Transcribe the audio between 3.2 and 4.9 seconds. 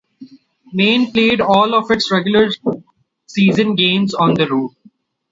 season games on the road.